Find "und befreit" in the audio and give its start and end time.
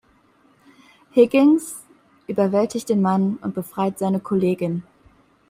3.43-3.99